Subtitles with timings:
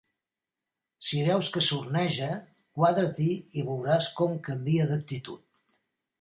[1.07, 2.29] Si veus que sorneja,
[2.79, 3.29] quadra-t'hi
[3.61, 5.63] i veuràs com canvia d'actitud.